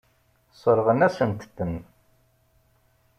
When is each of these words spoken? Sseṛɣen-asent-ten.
Sseṛɣen-asent-ten. 0.53 1.73